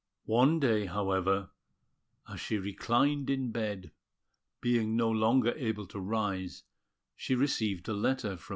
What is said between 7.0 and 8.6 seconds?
she received a letter from M.